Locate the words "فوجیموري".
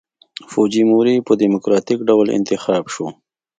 0.51-1.15